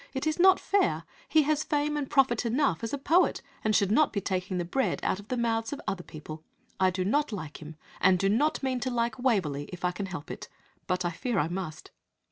[0.15, 1.03] It is not fair.
[1.29, 4.65] He has fame and profit enough as a poet, and should not be taking the
[4.65, 6.43] bread out of the mouths of other people.
[6.79, 10.07] I do not like him, and do not mean to like Waverley if I can
[10.07, 10.49] help it,
[10.87, 11.91] but I fear I must."